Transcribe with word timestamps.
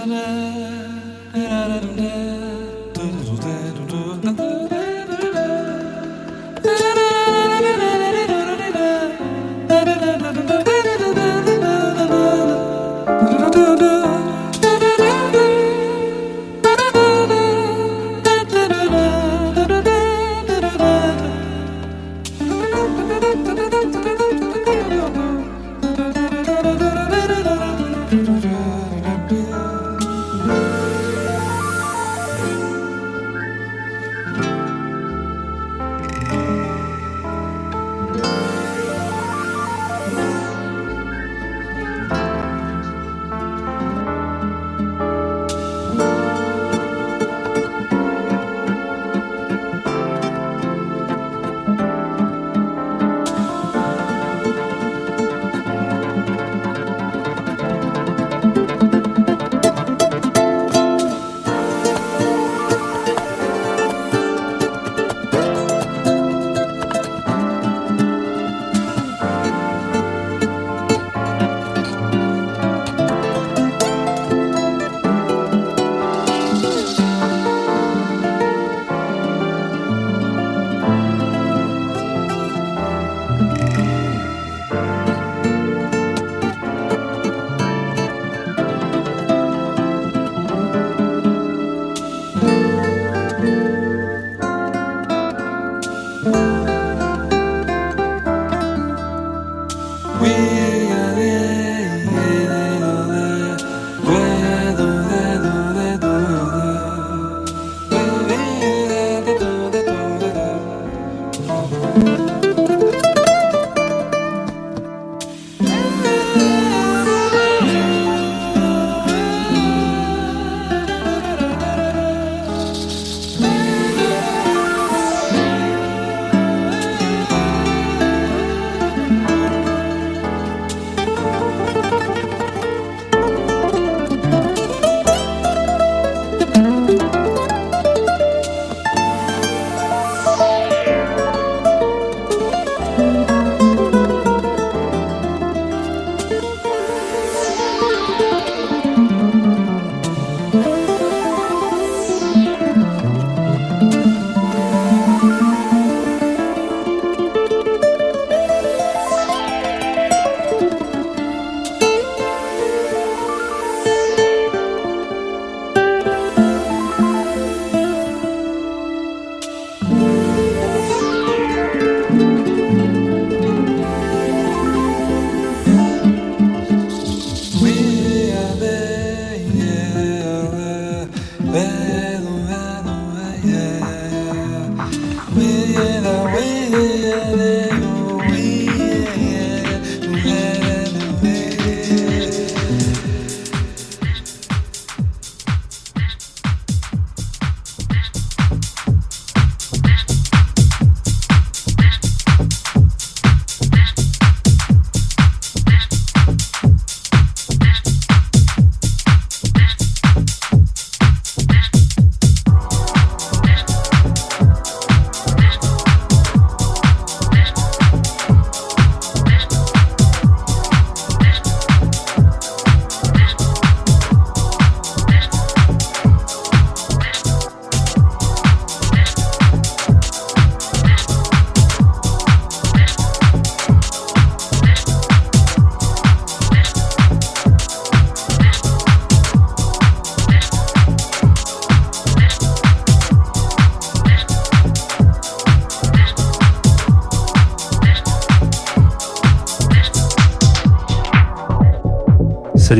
da 0.00 0.06
da 0.06 0.69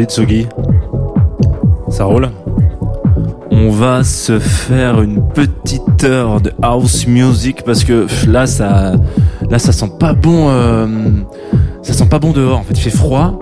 Salut 0.01 0.13
Tsugi. 0.13 0.47
Ça 1.91 2.05
roule 2.05 2.31
On 3.51 3.69
va 3.69 4.03
se 4.03 4.39
faire 4.39 5.03
une 5.03 5.21
petite 5.29 6.05
heure 6.05 6.41
de 6.41 6.53
house 6.63 7.07
music 7.07 7.65
parce 7.67 7.85
que 7.85 8.07
là 8.27 8.47
ça 8.47 8.95
là 9.51 9.59
ça 9.59 9.73
sent 9.73 9.91
pas 9.99 10.15
bon 10.15 10.49
euh, 10.49 10.87
ça 11.83 11.93
sent 11.93 12.07
pas 12.09 12.19
bon 12.19 12.33
dehors 12.33 12.61
en 12.61 12.63
fait, 12.63 12.73
il 12.79 12.81
fait 12.81 12.89
froid. 12.89 13.39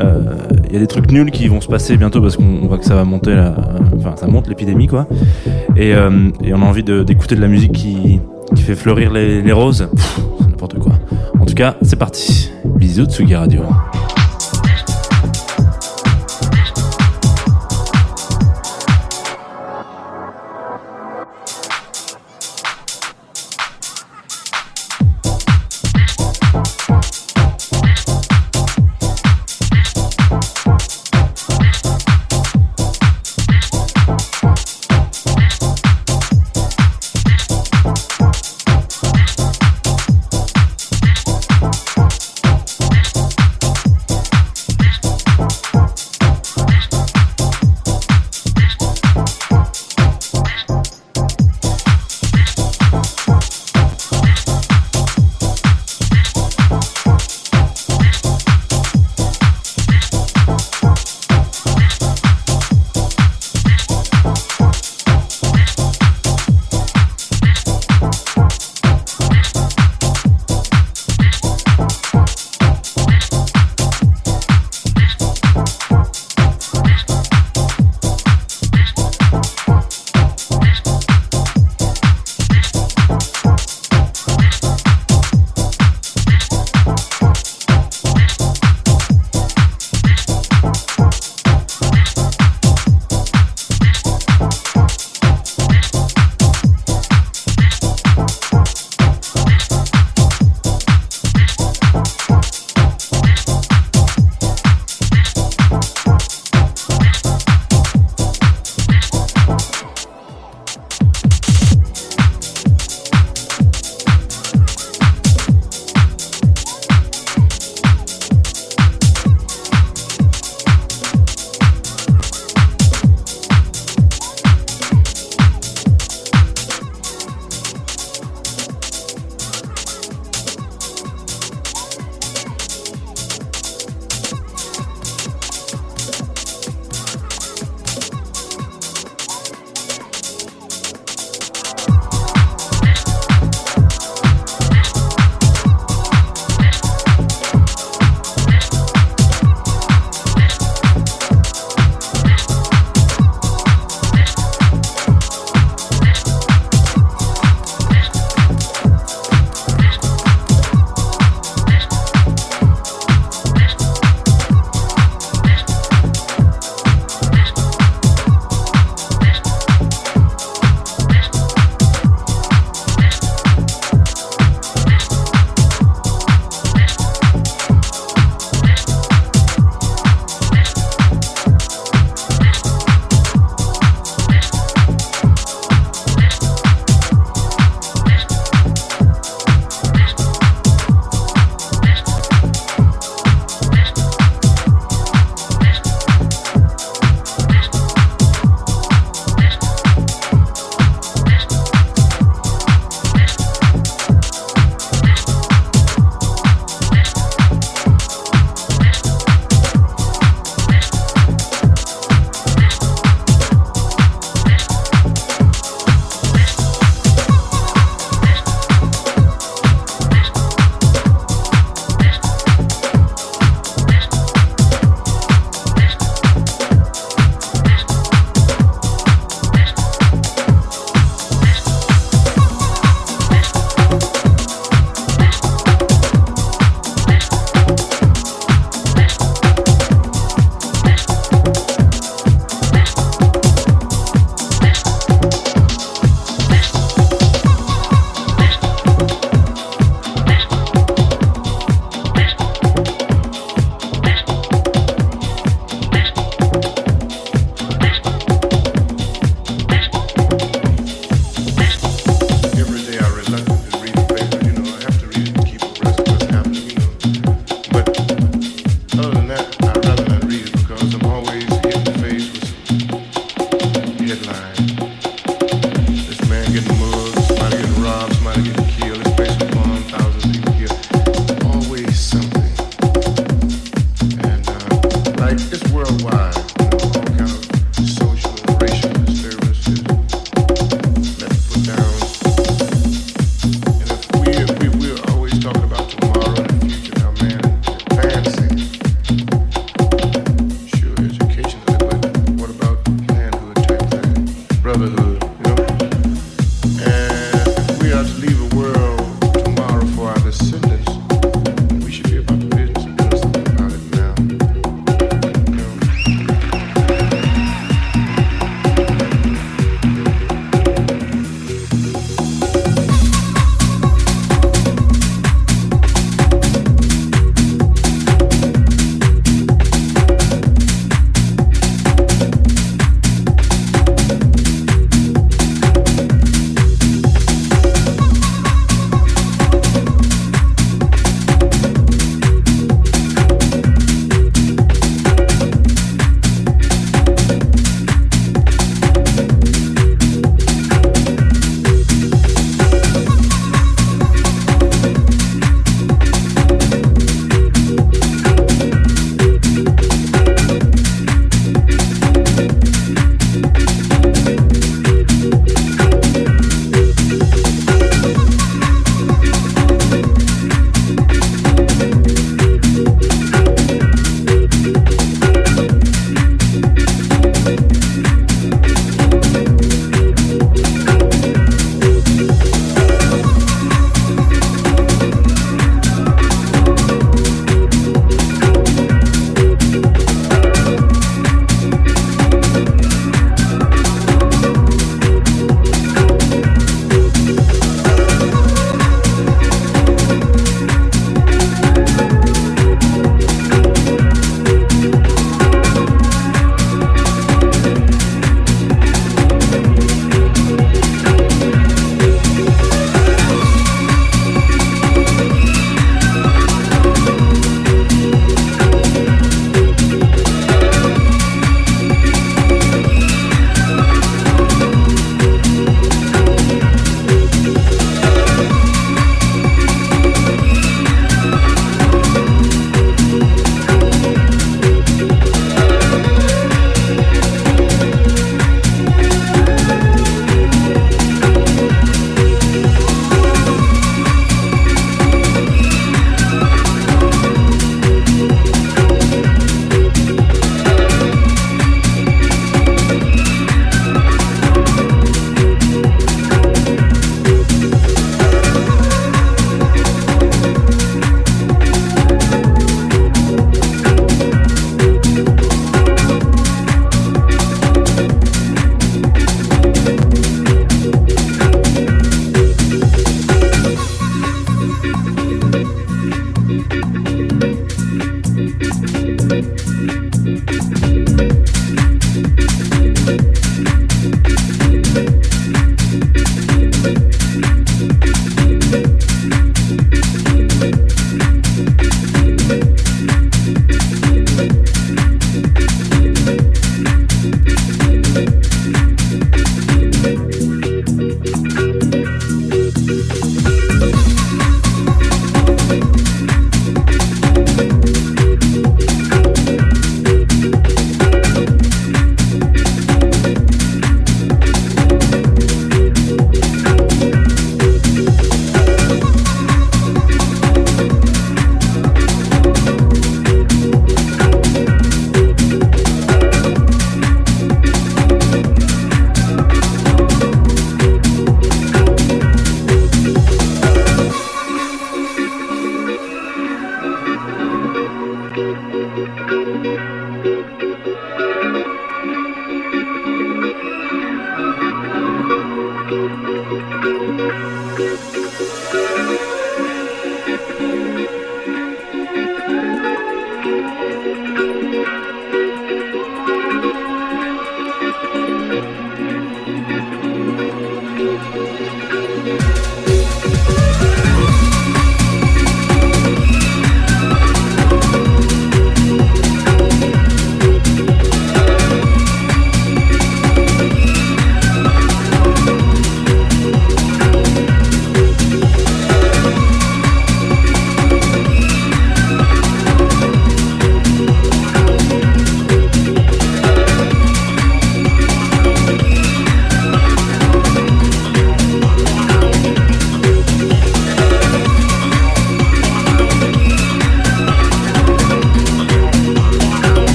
Il 0.00 0.06
euh, 0.06 0.36
y 0.72 0.76
a 0.76 0.78
des 0.78 0.86
trucs 0.86 1.10
nuls 1.12 1.30
qui 1.30 1.48
vont 1.48 1.60
se 1.60 1.68
passer 1.68 1.98
bientôt 1.98 2.22
parce 2.22 2.38
qu'on 2.38 2.66
voit 2.66 2.78
que 2.78 2.86
ça 2.86 2.94
va 2.94 3.04
monter 3.04 3.36
enfin 3.94 4.14
ça 4.16 4.26
monte 4.26 4.48
l'épidémie 4.48 4.86
quoi. 4.86 5.06
Et, 5.76 5.94
euh, 5.94 6.30
on 6.50 6.62
a 6.62 6.64
envie 6.64 6.82
d'écouter 6.82 7.36
de, 7.36 7.42
la 7.42 7.48
musique 7.48 7.72
qui, 7.72 8.20
fait 8.56 8.74
fleurir 8.74 9.12
les, 9.12 9.42
les 9.42 9.52
roses. 9.52 9.86
N'importe 10.48 10.78
quoi. 10.78 10.92
En 11.38 11.44
tout 11.44 11.54
cas, 11.54 11.76
c'est 11.82 11.98
parti. 11.98 12.50
Bisous 12.64 13.04
Tsugi 13.04 13.34
Radio. 13.34 13.64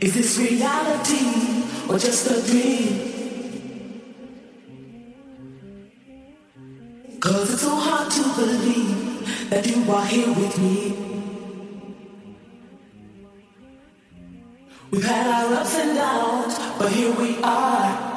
Is 0.00 0.14
this 0.14 0.38
reality 0.38 1.62
or 1.86 1.98
just 1.98 2.30
a 2.30 2.40
dream? 2.50 3.10
Cause 7.20 7.52
it's 7.52 7.60
so 7.60 7.76
hard 7.76 8.10
to 8.10 8.22
believe 8.34 9.50
that 9.50 9.66
you 9.66 9.92
are 9.92 10.06
here 10.06 10.28
with 10.28 10.58
me. 10.58 11.10
We've 14.90 15.04
had 15.04 15.26
our 15.26 15.54
ups 15.60 15.76
and 15.76 15.94
downs, 15.94 16.58
but 16.78 16.90
here 16.90 17.12
we 17.12 17.36
are. 17.42 18.08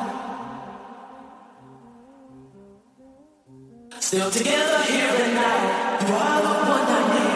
Still 3.99 4.31
together 4.31 4.83
here 4.83 5.15
and 5.19 5.33
now. 5.35 6.07
You 6.07 6.13
are 6.15 6.41
the 6.41 6.47
one 6.47 6.87
I 6.87 7.01
need. 7.13 7.32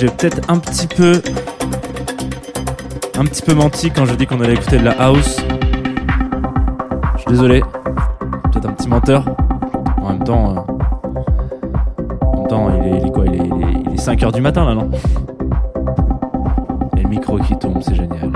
J'ai 0.00 0.06
peut-être 0.06 0.50
un 0.50 0.58
petit 0.58 0.86
peu 0.86 1.20
un 3.18 3.24
petit 3.26 3.42
peu 3.42 3.52
menti 3.52 3.90
quand 3.90 4.06
je 4.06 4.14
dis 4.14 4.26
qu'on 4.26 4.40
allait 4.40 4.54
écouter 4.54 4.78
de 4.78 4.84
la 4.84 4.92
house. 4.92 5.36
Je 7.16 7.20
suis 7.20 7.30
désolé. 7.30 7.62
Peut-être 8.50 8.66
un 8.66 8.72
petit 8.72 8.88
menteur. 8.88 9.26
En 10.00 10.08
même 10.08 10.24
temps, 10.24 10.56
euh, 10.56 10.60
en 12.22 12.36
même 12.38 12.46
temps, 12.48 12.70
il 12.82 13.06
est, 13.06 13.10
quoi 13.10 13.26
il 13.26 13.34
est, 13.34 13.50
il 13.88 13.92
est 13.92 13.98
5 13.98 14.22
heures 14.22 14.32
du 14.32 14.40
matin 14.40 14.64
là, 14.64 14.74
non? 14.74 14.90
A 16.96 16.96
le 16.96 17.06
micro 17.06 17.38
qui 17.38 17.58
tombe, 17.58 17.82
c'est 17.82 17.94
génial. 17.94 18.29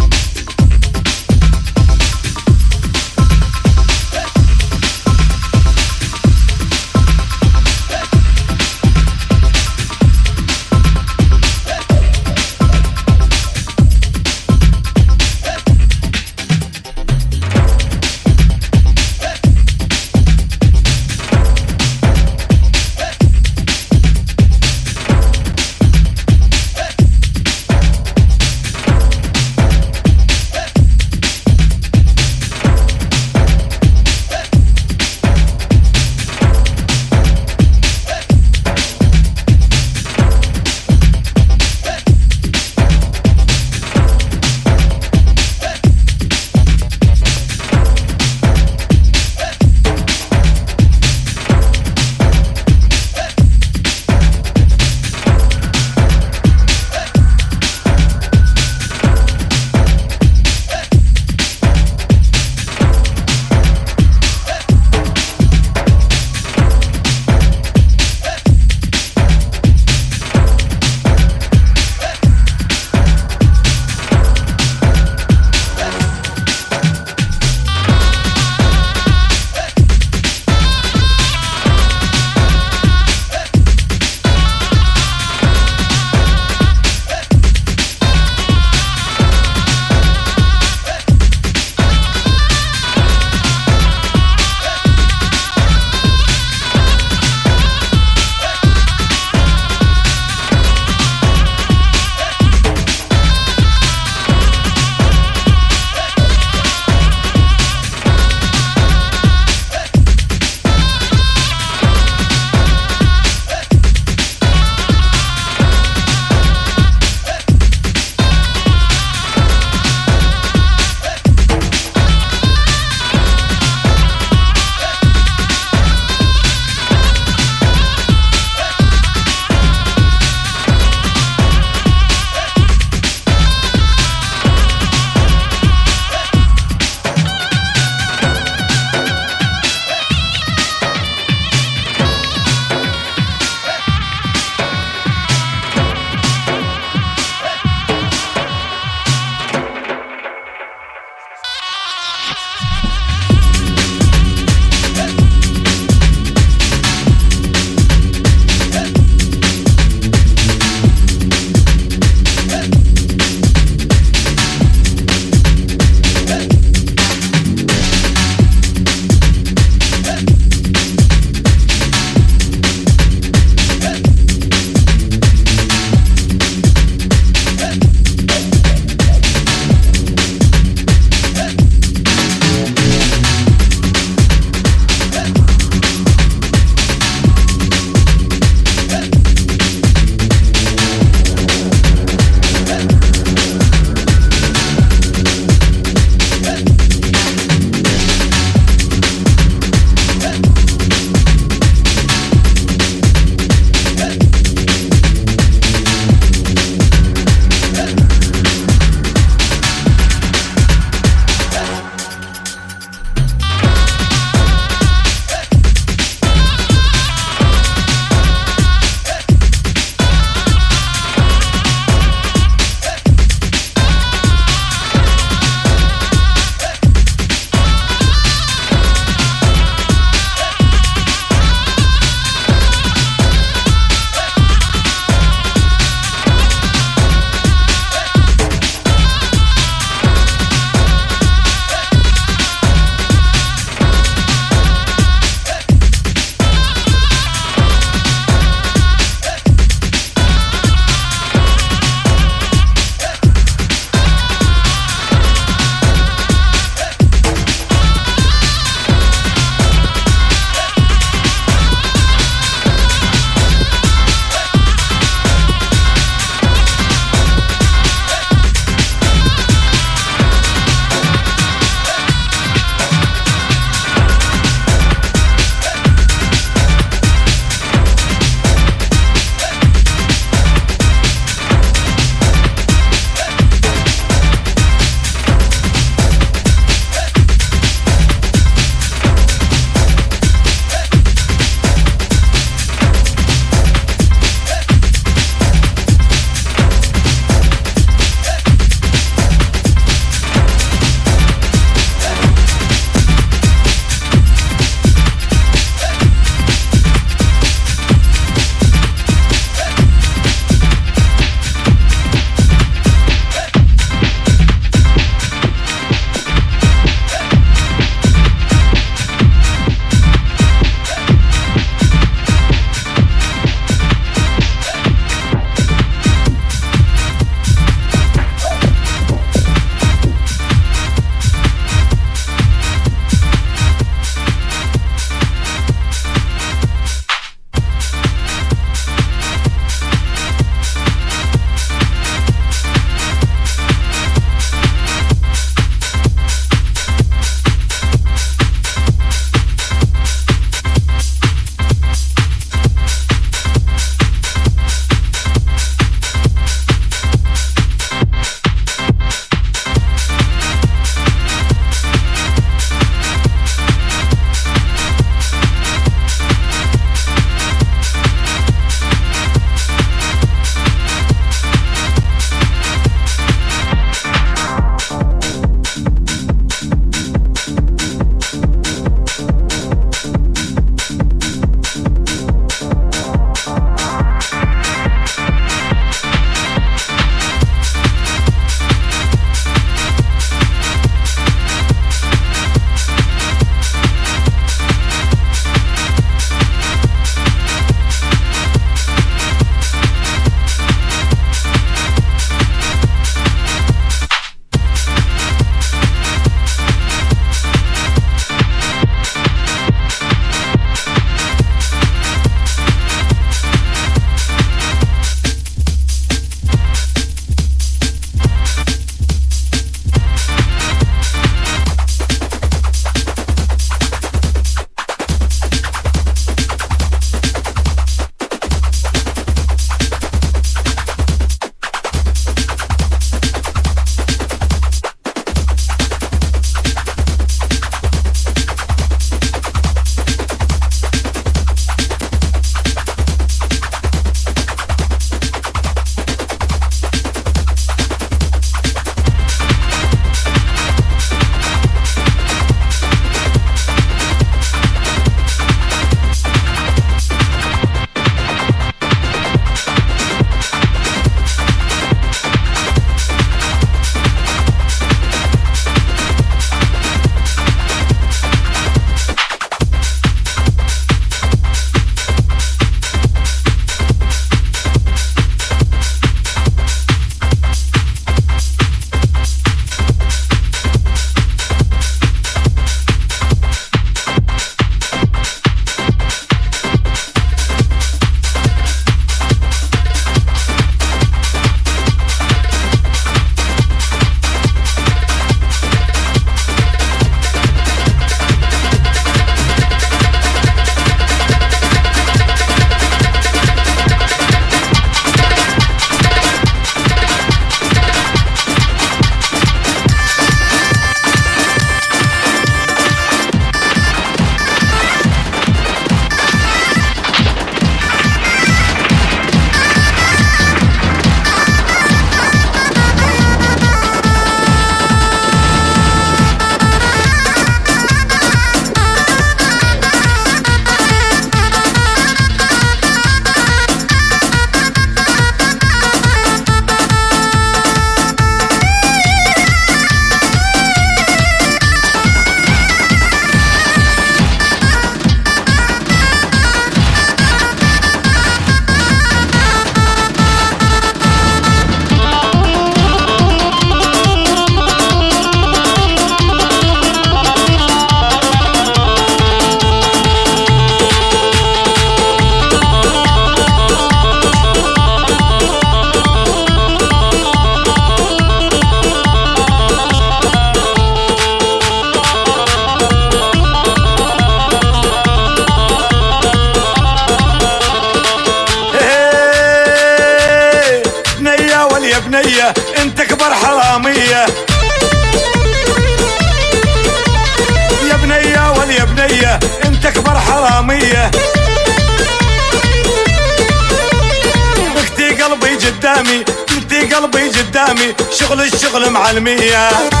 me 599.21 599.35
mias 599.35 600.00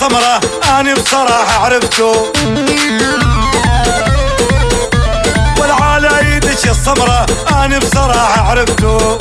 سمرة 0.00 0.40
أنا 0.80 0.94
بصراحة 0.94 1.64
عرفته. 1.64 2.32
والعلى 5.60 6.36
يدش 6.36 6.64
يا 6.64 6.72
سمرة 6.72 7.26
أنا 7.64 7.78
بصراحة 7.78 8.50
عرفته. 8.50 9.18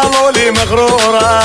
قالوا 0.00 0.30
لي 0.30 0.50
مغرورة. 0.50 1.42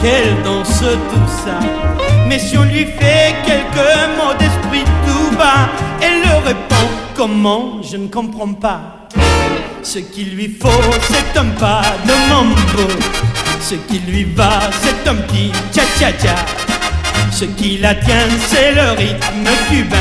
Qu'elle 0.00 0.42
danse 0.42 0.80
tout 0.80 1.30
ça. 1.44 1.58
Mais 2.26 2.38
si 2.38 2.56
on 2.56 2.64
lui 2.64 2.86
fait 2.86 3.34
quelques 3.44 3.92
mots 4.16 4.34
d'esprit 4.38 4.84
tout 5.06 5.36
bas, 5.36 5.68
elle 6.00 6.20
le 6.22 6.46
répond 6.46 6.88
comment? 7.14 7.80
Je 7.82 7.96
ne 7.96 8.08
comprends 8.08 8.52
pas. 8.52 9.08
Ce 9.82 9.98
qu'il 9.98 10.34
lui 10.34 10.56
faut, 10.60 10.68
c'est 11.02 11.38
un 11.38 11.46
pas 11.58 11.82
de 12.04 12.12
mambo. 12.28 12.92
Ce 13.60 13.74
qui 13.74 13.98
lui 14.00 14.24
va, 14.24 14.60
c'est 14.82 15.08
un 15.08 15.14
petit 15.16 15.50
cha-cha-cha. 15.74 16.34
Ce 17.32 17.44
qui 17.44 17.78
la 17.78 17.94
tient, 17.94 18.28
c'est 18.48 18.72
le 18.72 18.90
rythme 18.92 19.50
cubain. 19.68 19.96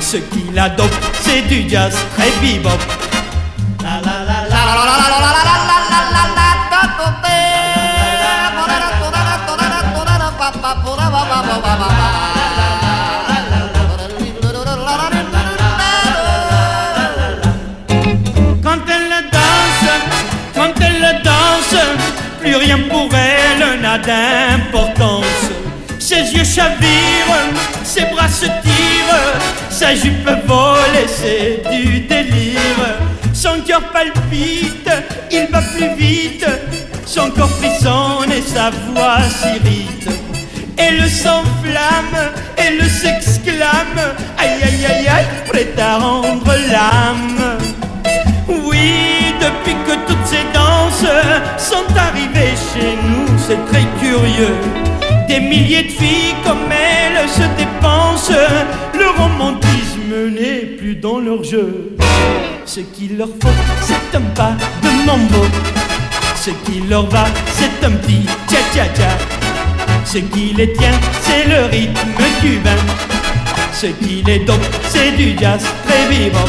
Ce 0.00 0.18
qui 0.18 0.44
l'adopte, 0.52 0.94
c'est 1.20 1.42
du 1.48 1.68
jazz 1.68 1.96
très 2.16 2.30
bebop. 2.42 2.78
D'importance. 24.06 25.24
Ses 25.98 26.34
yeux 26.34 26.44
chavirent, 26.44 27.44
ses 27.82 28.04
bras 28.06 28.28
se 28.28 28.44
tirent, 28.44 29.40
sa 29.70 29.94
jupe 29.94 30.28
vole 30.46 30.96
et 31.02 31.08
c'est 31.08 31.62
du 31.70 32.00
délire. 32.00 32.98
Son 33.32 33.60
cœur 33.66 33.82
palpite, 33.92 34.90
il 35.30 35.46
va 35.50 35.60
plus 35.60 35.94
vite, 35.96 36.46
son 37.06 37.30
corps 37.30 37.50
frissonne 37.50 38.32
et 38.32 38.42
sa 38.42 38.70
voix 38.70 39.20
s'irrite. 39.30 40.08
Elle 40.76 41.08
s'enflamme, 41.08 42.18
elle 42.56 42.88
s'exclame, 42.88 44.00
aïe 44.38 44.62
aïe 44.62 44.86
aïe 44.86 45.08
aïe, 45.08 45.26
prête 45.48 45.78
à 45.78 45.98
rendre 45.98 46.52
l'âme. 46.70 47.58
Oui, 48.48 49.34
depuis 49.40 49.76
que 49.86 49.94
toutes 50.06 50.26
ces 50.26 50.44
danses 50.52 51.10
sont 51.58 51.86
arrivées 51.96 52.54
chez 52.72 52.96
nous, 53.08 53.13
c'est 53.46 53.62
très 53.66 53.84
curieux. 54.00 54.56
Des 55.28 55.40
milliers 55.40 55.84
de 55.84 55.90
filles 55.90 56.34
comme 56.44 56.70
elles 56.70 57.28
se 57.28 57.42
dépensent, 57.58 58.32
le 58.94 59.08
romantisme 59.22 60.32
n'est 60.34 60.66
plus 60.78 60.96
dans 60.96 61.18
leur 61.18 61.42
jeu. 61.44 61.96
Ce 62.64 62.80
qu'il 62.80 63.18
leur 63.18 63.28
faut, 63.28 63.58
c'est 63.82 64.16
un 64.16 64.22
pas 64.34 64.54
de 64.82 65.06
mambo. 65.06 65.44
Ce 66.36 66.50
qui 66.64 66.80
leur 66.88 67.06
va, 67.08 67.26
c'est 67.52 67.86
un 67.86 67.92
petit 67.92 68.26
cha-cha-cha. 68.50 69.10
Ce 70.04 70.18
qui 70.18 70.54
les 70.54 70.72
tient, 70.72 70.98
c'est 71.22 71.46
le 71.48 71.66
rythme 71.66 72.22
cubain. 72.40 72.82
Ce 73.72 73.86
qui 73.86 74.22
les 74.26 74.40
dope, 74.40 74.66
c'est 74.88 75.12
du 75.12 75.36
jazz 75.38 75.64
très 75.86 76.06
vivant. 76.08 76.48